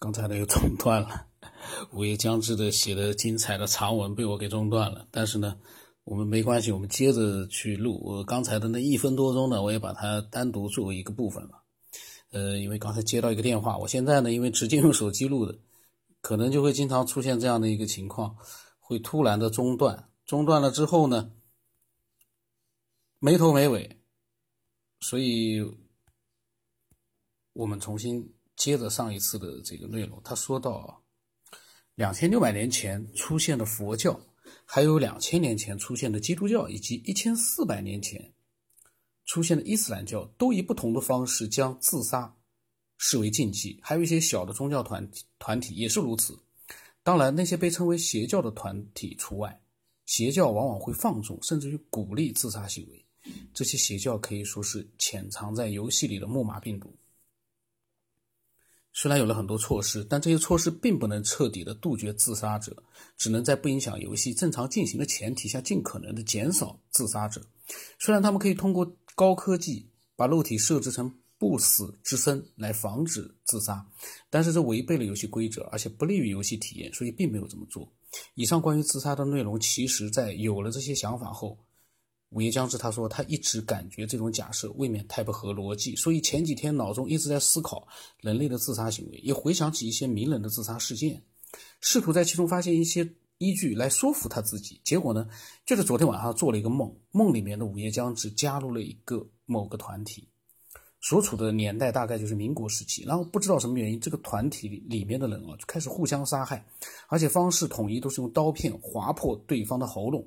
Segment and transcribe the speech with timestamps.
[0.00, 1.26] 刚才呢又中断了，
[1.92, 5.06] 午夜将至的写的精彩的长文被我给中断了。
[5.10, 5.58] 但是呢，
[6.04, 8.00] 我们没关系，我们接着去录。
[8.02, 11.62] 我刚才的那一分多钟呢，我也把它单独作为一个部分了。
[12.30, 15.58] 呃，因为刚才接到一个电话，我现在呢，因为直接用手机录的，
[16.22, 18.34] 可能就会经常出现这样的一个情况，
[18.78, 20.08] 会突然的中断。
[20.24, 21.30] 中断了之后呢，
[23.18, 24.00] 没头没尾，
[25.00, 25.60] 所以
[27.52, 28.32] 我们重新。
[28.60, 31.02] 接着上一次的这个内容，他说到，
[31.94, 34.20] 两千六百年前出现的佛教，
[34.66, 38.34] 还有两千年前出现的基督教，以及一千四百年前
[39.24, 42.36] 出现的伊斯兰教，都以不同的方式将自杀
[42.98, 43.80] 视为禁忌。
[43.82, 46.38] 还有一些小的宗教团体团体也是如此。
[47.02, 49.58] 当然，那些被称为邪教的团体除外。
[50.04, 53.06] 邪教往往会放纵，甚至于鼓励自杀行为。
[53.54, 56.94] 这些邪教可以说是潜藏在游戏里的木马病毒。
[58.92, 62.76] 虽然有了很多措施，但这些措施并不能彻底的杜绝自杀者，
[63.16, 67.40] 只能在不影响游戏正常进行的前提下，尽可能的减少自杀者。
[67.98, 73.86] 虽然他们可以通过高科技把肉体设置成不死之身来防止自杀，
[74.28, 77.90] 但是这违背了游戏规则，而且不利于游戏体验，所以并没有这么做。
[78.34, 81.56] 以上关于自杀的内容，其实在有了这些想法后。
[82.30, 87.86] 午夜将至，他说他一直感觉这种假设未免太不合逻辑，所以前几天脑中一直在思考
[88.20, 91.20] 人类的自杀行为，也回想起一些名人的自杀事件，
[91.80, 93.08] 试图在其中发现一些
[93.38, 94.80] 依据来说服他自己。
[94.84, 95.28] 结果呢，
[95.66, 100.28] 就是昨天晚上做了一个梦，梦里面的午夜将至加入了一个某个团体，
[101.00, 106.64] 所处的年代大概就是民国时期，然后不知道什么原因，这个团体里面的人啊就开始互相杀害，
[107.08, 110.24] 而且方式统一都是用刀片划破对方的喉咙，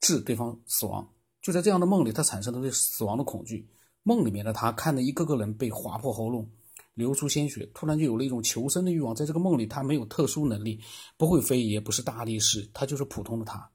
[0.00, 1.04] 致对方死亡。
[1.42, 3.68] 就在这样的梦里，他产生了对死亡的恐惧。
[4.02, 6.48] 梦里面的他看着一个个人被划破喉咙，
[6.94, 9.14] 流出鲜血，突然就有了一种求生的欲望。
[9.14, 10.80] 在这个梦里，他没有特殊能力，
[11.16, 13.70] 不会飞，也不是大力士，他就是普通的他。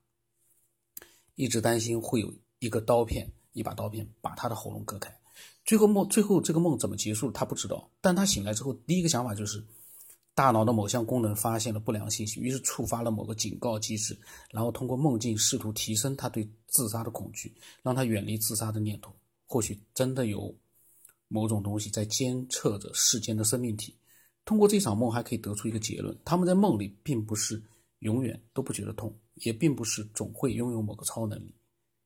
[1.36, 5.16] 一直担心会有一个刀片，一把刀片把他的喉咙割开。
[5.64, 7.90] 最后梦，最后这个梦怎么结束，他不知道。
[8.02, 9.66] 但他醒来之后，第一个想法就是。
[10.36, 14.16] 大脑的某项功能发现了不良信息，于是触发了某个警告机制，
[14.52, 19.14] 然后通过梦境试图提升他对自杀的恐惧，让他远离自杀的念头。
[19.48, 20.54] 或许真的有
[21.30, 23.96] 某种东西在监测着世间的生命体。
[24.44, 27.64] 通过这场梦，还可以得出一个结论：他们在梦里并不是
[28.00, 31.56] 永远都不觉得痛，也并不是总会拥有某个超能力。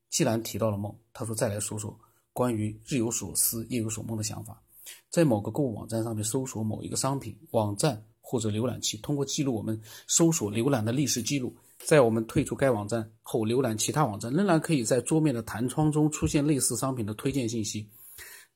[0.08, 1.98] 既然提到了梦，他说：“再来说说
[2.32, 4.62] 关于日有所思夜有所梦的想法。”
[5.10, 8.00] 在某个购物网站上面搜索某一个商品，网站。
[8.30, 9.76] 或者浏览器通过记录我们
[10.06, 11.52] 搜索浏览的历史记录，
[11.84, 17.90] 在我们退出该网站后浏览其他网站，仍然可以在桌面的弹窗中出现类似商品的推荐信息。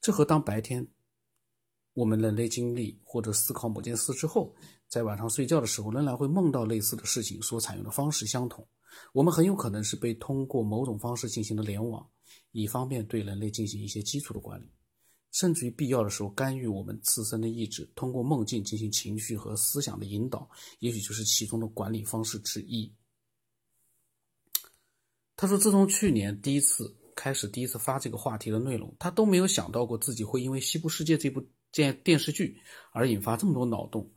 [0.01, 0.87] 这和当白天
[1.93, 4.55] 我们人类经历或者思考某件事之后，
[4.87, 8.65] 在晚上睡觉的时候仍然会梦到类似的事情所采用的方式相同。
[9.13, 12.09] 我们很有可能是被通过某种方式进行的联网，
[12.53, 14.71] 以方便对人类进行一些基础的管理。
[15.35, 22.91] 甚至于必要的时候干预我们自身的意志，通过梦境进行情绪和思想的引导，也许就是其中的管理方式之一。
[25.35, 32.57] 他说，自从去年第一次开始第一次发这个话题的内容，他都没有想到过自己会因为《西部世界》这部电电视剧
[32.93, 34.09] 而引发这么多脑洞。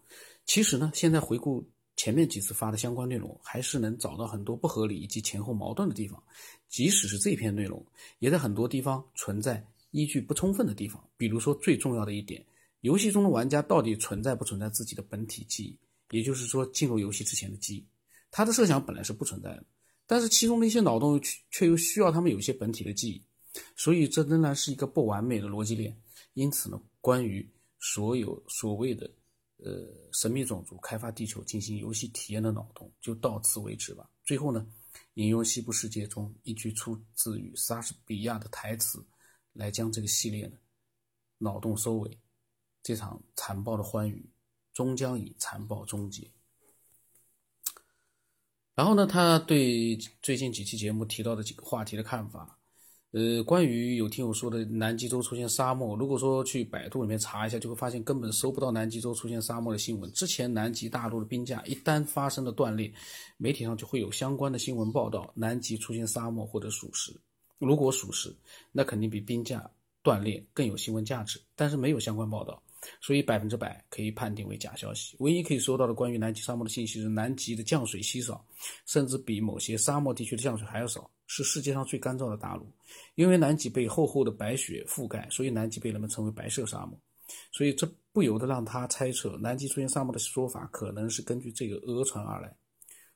[0.45, 6.21] 其实呢，现在回顾前面几次发的相关内容，还是能找到很多不合理以及前后矛盾的地方。
[6.69, 7.83] 即使是这篇内容，
[8.19, 9.65] 也在很多地方存在。
[9.97, 12.45] 依据不充分的地方，比如说最重要的一点，
[12.81, 15.79] 游戏中的玩家到底存在不存在自己的本体记忆，
[16.15, 17.87] 也就是说进入游戏之前的记忆，
[18.29, 19.65] 他的设想本来是不存在的，
[20.05, 23.23] 但是其中的一些脑洞却却又需要他们有些本体的记忆，
[23.75, 25.97] 所以这仍然是一个不完美的逻辑链。
[26.35, 27.43] 因此呢，关于
[27.79, 29.09] 所有所谓的
[29.57, 34.07] 呃神秘种族开发地球进行游戏体验的脑洞，就到此为止吧。
[34.23, 34.63] 最后呢，
[35.15, 39.03] 引用《西部世界》中一句出自于莎士比亚的台词。
[39.57, 40.55] 来将这个系列的
[41.39, 42.17] 脑洞收尾，
[42.83, 44.23] 这场残暴的欢愉
[44.71, 46.29] 终将以残暴终结。
[48.75, 52.55] 然后呢，他对最近几期节目提到的几个话题的看法，
[53.09, 60.13] 呃，关于有听友说的南极洲出现沙漠，如果说去百度里面查一下，就会发现根本搜不到南极洲出现沙漠的新闻。
[60.13, 62.93] 之前南极大陆的冰架一旦发生了断裂，
[63.37, 67.19] 媒体上就会有相关的新闻报道，南极出现沙漠或者属实。
[67.59, 68.35] 如果属实，
[68.71, 69.69] 那肯定比冰架
[70.03, 71.39] 断裂更有新闻价值。
[71.55, 72.61] 但是没有相关报道，
[73.01, 75.15] 所以百分之百可以判定为假消息。
[75.19, 78.45] 唯一可以收到的关于南极沙漠的信息是，南极的降水稀少，
[78.85, 82.65] 甚至比某些沙漠地区的降水还要少，是世界上最干燥的大陆。
[83.15, 86.97] 因为南极被厚厚的白雪覆盖，所以南极被人们称为“白色沙漠”。
[87.51, 92.55] 所以这不由得让他猜测，南极出现沙漠的说法可能是根据这个讹传而来。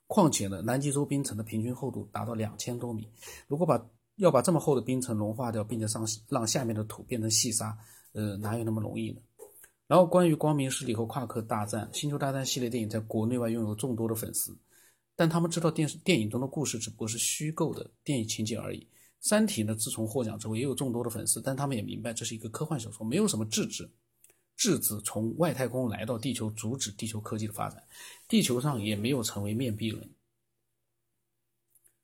[0.07, 3.07] 况且呢，南极洲冰层的平均厚度达到两千多米，
[3.47, 3.81] 如果把
[4.17, 7.77] 要把这么厚的冰层融化掉，并且让让下面的土变成细沙，
[8.13, 9.21] 呃，哪有那么容易呢？
[9.87, 14.57] 然后，关于光明势力和夸克大战，《星球大战》系列电影在国内外拥有众多的粉丝，
[15.17, 18.79] 但他们知道电视电影中的故事只不过是虚构的电影情节而已。
[19.19, 23.89] 《三体》呢，自从获奖之后也有众多的粉丝，但他们也明白这是一个科幻小说，没有什么智智。
[24.55, 27.83] 质子从外太空来到地球，阻止地球科技的发展，
[28.27, 30.09] 地球上也没有成为面壁人。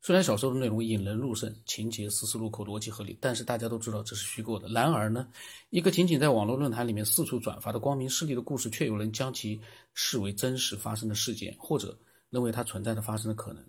[0.02, 4.70] 虽然小说的内容引人入胜，情节丝丝入扣，逻辑合理，但是大家都知道这是虚构的。
[4.70, 5.28] 然而呢，
[5.70, 9.60] 一个仅仅在网络论坛里面四处转发的光明势力的故事，却有人将其
[9.94, 11.98] 视为真实发生的事件，或者
[12.30, 13.64] 认为它存在的发生的可能。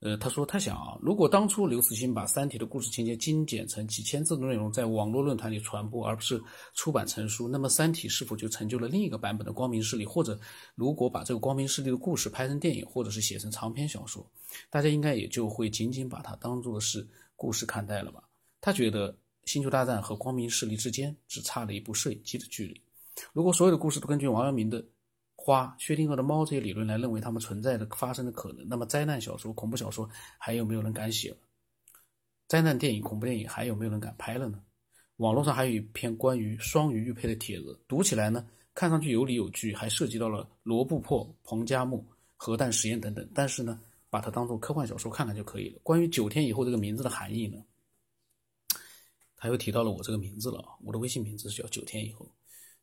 [0.00, 6.42] 呃，他说他想啊，如果当初刘慈欣把《三体》的故事情节精简成几千字的内容，在网络论坛里传播，而不是
[6.72, 10.06] 出版成书，那么《三体》是否就成就了另一个版本的光明势力？
[10.06, 10.40] 或者，
[10.74, 14.26] 如果把这个光明势力的故事拍成电影，或者是写成长篇小说，
[14.70, 17.06] 大家应该也就会仅仅把它当做是
[17.36, 18.24] 故事看待了吧？
[18.58, 19.12] 他觉得
[19.44, 22.80] 《星球大战》和光明势力之间只差了一部摄影机的距离。
[23.34, 24.82] 如果所有的故事都根据王阳明的。
[25.42, 30.06] 花、薛定谔的猫这些理论来认为它们存在的、发生的可能，那么灾难小说、恐怖小说
[30.36, 31.36] 还有没有人敢写了？
[32.46, 34.62] 灾难电影、恐怖电影还有没有人敢拍了呢？
[35.16, 43.26] 网络上还有一篇关于双鱼玉佩的帖子，读起来呢，看上去有理有据，还涉及到了罗布泊、彭加木、核弹实验等等。
[43.34, 45.80] 但是呢，把它当做科幻小说看看就可以了。
[45.82, 47.62] 关于九天以后这个名字的含义呢，
[49.36, 52.30] 他又提到了我这个名字了，我的微信名字是叫九天以后。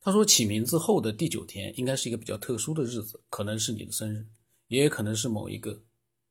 [0.07, 4.25] 他说：“起名字后的第九天应该是一个比较特殊的日子，可能是你的生日，
[4.69, 5.77] 也可能是某一个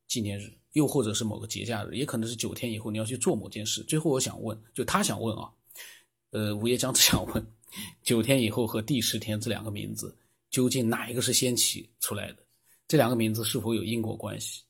[0.09, 3.83] 纪念日，又或者是某个节假日，也可能是九天以后你要去做某件事。
[3.83, 5.53] 最后，我想问，就他想问啊，
[6.31, 7.47] 呃，午夜将至想问，
[8.03, 10.17] 九天以后和第十天这两个名字
[10.49, 12.39] 究竟哪一个是先起出来的？
[12.89, 14.63] 这两个名字是否有因果关系？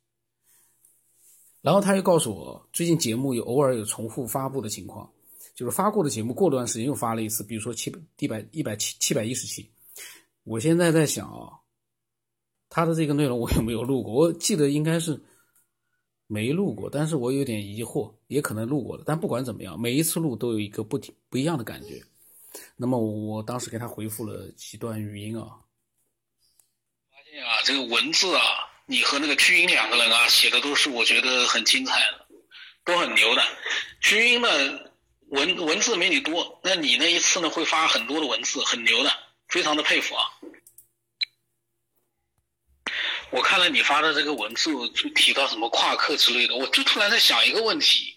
[1.60, 5.08] 然后他又告诉我，最近节目有偶尔有重复发布的情况。”
[5.56, 9.72] 就是发过的节目，过段时间又发了一次，比如说七百一百一百七七百一十期。
[10.44, 11.48] 我现在在想啊，
[12.68, 14.12] 他的这个内容我有没有录过？
[14.12, 15.18] 我记得应该是
[16.26, 19.02] 没录过，但是我有点疑惑，也可能录过了。
[19.06, 21.00] 但不管怎么样，每一次录都有一个不
[21.30, 22.02] 不一样的感觉。
[22.76, 25.64] 那么我当时给他回复了几段语音啊，
[27.10, 28.42] 发现啊，这个文字啊，
[28.84, 32.26] 你和那个巨婴两个人啊写的都是我觉得很精彩的，
[32.84, 33.42] 都很牛的。
[34.02, 34.48] 巨婴呢？
[35.28, 39.12] 文文字没你多，那你那一次呢会发很多的文字，很牛的，
[39.48, 40.24] 非常的佩服啊！
[43.30, 48.14] 我看了你发的这个文字，就提到什么夸克之类的，我就突然在想一个问题，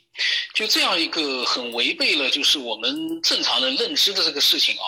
[0.54, 4.86] 就这样一个很违背了就是我们正常人认知的这个事情啊，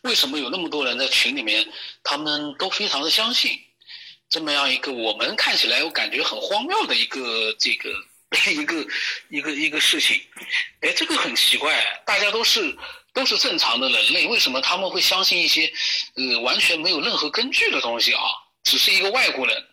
[0.00, 1.70] 为什么有那么多人在群里面，
[2.02, 3.60] 他们都非常的相信
[4.30, 7.90] 这么样一个我们看起来我感觉很荒谬的一个这个。
[8.50, 8.86] 一个
[9.28, 10.20] 一个一个事情，
[10.80, 12.76] 哎，这个很奇怪，大家都是
[13.12, 15.70] 都是正常的人类，为什么他们会相信一些
[16.14, 18.22] 呃完全没有任何根据的东西啊？
[18.64, 19.68] 只是一个外国人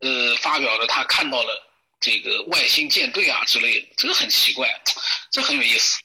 [0.00, 1.70] 呃发表了他看到了
[2.00, 4.68] 这个外星舰队啊之类的，这个很奇怪，
[5.30, 6.00] 这很有意思。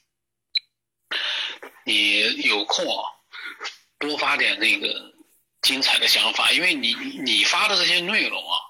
[1.84, 3.02] 你有空啊，
[3.98, 5.12] 多发点那个
[5.62, 6.94] 精彩的想法，因为你
[7.24, 8.67] 你发的这些内容啊。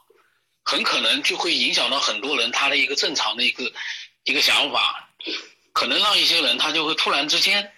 [0.68, 3.72] 很可能就会影响到很多人他的一个正常的一个
[4.24, 5.08] 一个想法，
[5.72, 7.72] 可能让一些人他就会突然之间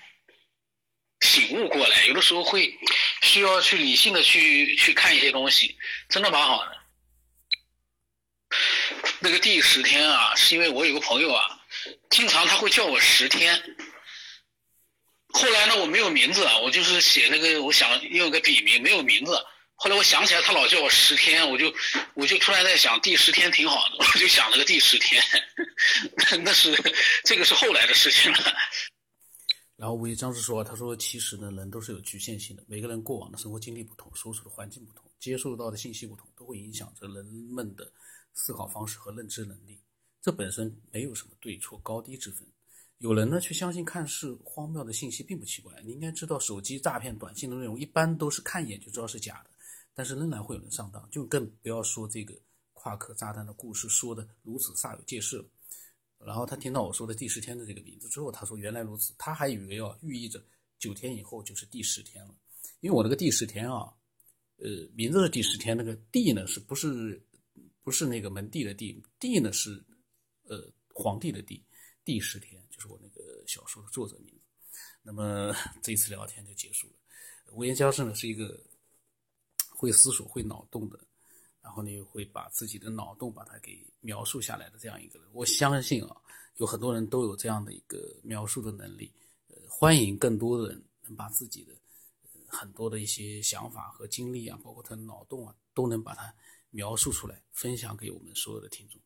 [1.20, 2.76] 醒悟过来，有的时候会
[3.22, 5.78] 需要去理性的去去看一些东西，
[6.08, 6.76] 真的蛮好的。
[9.20, 11.60] 那个第十天啊，是因为我有个朋友啊，
[12.08, 13.62] 经常他会叫我十天，
[15.28, 19.46] 后来呢我没有名字啊，我就是写那个我想用个笔名，没有名字。
[19.82, 21.72] 后来我想起来，他老叫我十天，我就
[22.12, 25.22] 我就突然在想，第十天挺好的， 我就想了个第十天，
[26.44, 26.70] 那是
[27.24, 28.38] 这个是后来的事情了。
[29.76, 37.90] 然后吴一章是说，他说其实呢，人都是有局限性的，每个人过往的生活经历不同，所处的环境不同，接受到的信息不同，都会影响着人们的
[38.34, 39.80] 思考方式和认知能力。
[40.20, 42.46] 这本身没有什么对错高低之分。
[42.98, 45.72] 有人呢却相信看似荒谬的信息并不奇怪。
[45.82, 49.50] 你应该知道，手机诈骗短信的内容一般都是看一眼就知道是假的。
[49.94, 52.34] 但是仍然会有人上当，就更不要说这个
[52.72, 55.44] 夸克炸弹的故事说的如此煞有介事了。
[56.18, 60.42] 然后他听到我说的第十天的这个名字之后，他说原来如此，他还以为啊寓意着
[60.78, 62.34] 九天以后就是第十天了。
[62.80, 63.90] 因为我那个第十天啊，
[64.56, 67.22] 呃，名字是第十天，那个帝呢是不是
[67.82, 69.02] 不是那个门第的帝？
[69.18, 69.82] 帝呢是
[70.42, 71.64] 呃皇帝的帝，
[72.04, 74.40] 第十天就是我那个小说的作者名字。
[75.02, 76.94] 那么这次聊天就结束了。
[77.52, 78.62] 吴言教授呢是一个
[79.80, 81.00] 会思索、会脑洞的，
[81.62, 85.28] 然后呢会把自己的脑洞把它给描述下来的这样一个人。
[85.32, 86.14] 我相信啊，
[86.56, 89.10] 有很多人都有这样的一个描述的能力。
[89.48, 91.72] 呃，欢迎更多的人能把自己的
[92.46, 96.34] 很多的一些想法和经历啊，包括他的脑洞啊，都能把它
[96.68, 99.00] 描述出来，分享给我们所有的听众。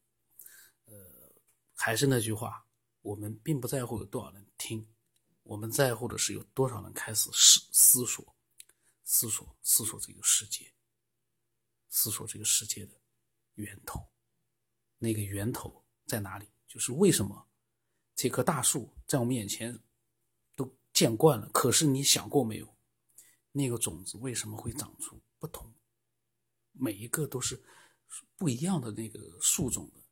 [0.87, 0.93] 呃，
[1.73, 2.67] 还是那句话，
[3.03, 4.85] 我们并不在乎有多少人听。
[5.45, 8.34] 我们在乎的是有多少人开始思思索、
[9.05, 10.75] 思索、思索这个世界，
[11.89, 13.01] 思索这个世界的
[13.55, 14.11] 源头。
[14.99, 16.51] 那个源头在哪里？
[16.67, 17.49] 就是为什么
[18.17, 19.79] 这棵大树在我们眼前
[20.57, 22.77] 都见惯了，可是你想过没有？
[23.53, 25.73] 那个种子为什么会长出不同？
[26.73, 27.63] 每一个都是
[28.37, 30.03] 不一样的那个树种的，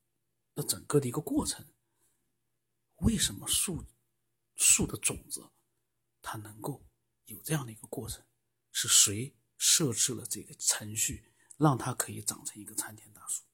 [0.54, 1.66] 那整个的一个过程，
[2.96, 3.84] 为什么树？
[4.54, 5.50] 树的种子，
[6.20, 6.84] 它能够
[7.24, 8.22] 有这样的一个过程，
[8.72, 13.44] 是谁设置了这个程序，让它可以长成一个参天大树？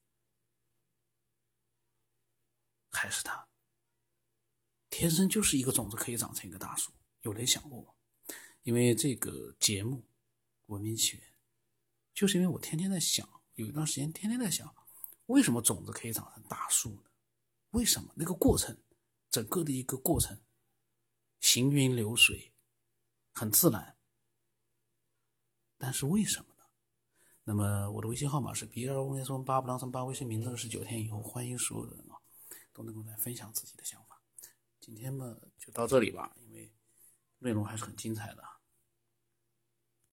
[2.89, 3.47] 还是它
[4.89, 6.91] 天生就是一个种子可以长成一个大树？
[7.21, 7.93] 有人想过吗？
[8.63, 9.97] 因为这个节目
[10.65, 11.27] 《文明起源》，
[12.13, 14.75] 就是因为我天天在想，有一段时间天天在想，
[15.27, 17.03] 为什么种子可以长成大树呢？
[17.71, 18.75] 为什么那个过程，
[19.29, 20.41] 整个的一个过程？
[21.39, 22.53] 行云流水，
[23.33, 23.98] 很自然。
[25.79, 26.63] 但是为什么呢？
[27.45, 32.19] 那么我的微信号码是 B 二五零三八不当三八，微信名字是九天以后，欢迎所有的人啊，
[32.73, 34.21] 都能够来分享自己的想法。
[34.81, 36.71] 今天嘛，就到这里吧，因为
[37.39, 38.43] 内容还是很精彩的。